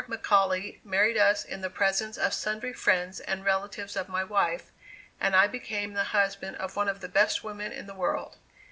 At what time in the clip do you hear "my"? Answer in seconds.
4.09-4.23